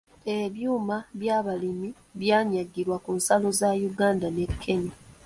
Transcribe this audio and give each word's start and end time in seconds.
Ebyuma 0.39 0.97
by’abalimi 1.19 1.89
byanyagirwa 2.19 2.97
ku 3.03 3.11
nsalo 3.17 3.47
za 3.59 3.69
Yuganda 3.81 4.27
ne 4.35 4.45
"Kenya". 4.61 4.93